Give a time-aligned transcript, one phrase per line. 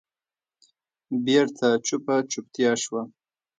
[1.25, 3.01] بېرته چوپه چوپتیا شوه.